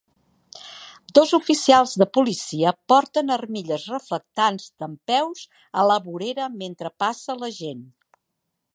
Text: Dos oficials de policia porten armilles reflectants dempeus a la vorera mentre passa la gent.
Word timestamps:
Dos 1.17 1.33
oficials 1.37 1.93
de 2.03 2.07
policia 2.19 2.73
porten 2.93 3.29
armilles 3.37 3.85
reflectants 3.95 4.67
dempeus 4.85 5.47
a 5.83 5.87
la 5.93 6.03
vorera 6.09 6.53
mentre 6.65 6.95
passa 7.05 7.41
la 7.45 7.57
gent. 7.61 7.89